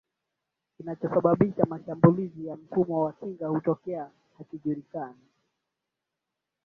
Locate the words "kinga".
3.13-3.51